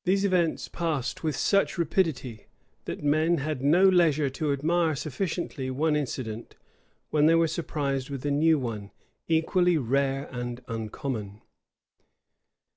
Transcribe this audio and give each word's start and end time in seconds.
61. 0.00 0.02
These 0.12 0.24
events 0.24 0.66
passed 0.66 1.22
with 1.22 1.36
such 1.36 1.78
rapidity, 1.78 2.46
that 2.86 3.04
men 3.04 3.38
had 3.38 3.62
no 3.62 3.84
leisure 3.88 4.28
to 4.30 4.52
admire 4.52 4.96
sufficiently 4.96 5.70
one 5.70 5.94
incident, 5.94 6.56
when 7.10 7.26
they 7.26 7.36
were 7.36 7.46
surprised 7.46 8.10
with 8.10 8.26
a 8.26 8.32
new 8.32 8.58
one 8.58 8.90
equally 9.28 9.78
rare 9.78 10.28
and 10.32 10.60
uncommon. 10.66 11.40